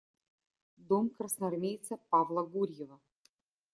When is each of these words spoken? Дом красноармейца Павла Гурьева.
Дом 0.87 1.05
красноармейца 1.19 1.93
Павла 2.09 2.41
Гурьева. 2.51 2.97